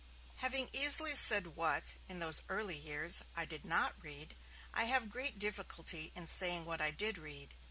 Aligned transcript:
Having 0.37 0.71
easily 0.73 1.13
said 1.13 1.55
what, 1.55 1.93
in 2.07 2.17
those 2.17 2.41
early 2.49 2.75
years, 2.75 3.21
I 3.35 3.45
did 3.45 3.63
not 3.63 3.93
read, 4.01 4.35
I 4.73 4.85
have 4.85 5.11
great 5.11 5.37
difficulty 5.37 6.11
in 6.15 6.25
saying 6.25 6.65
what 6.65 6.81
I 6.81 6.89
did 6.89 7.19
read. 7.19 7.53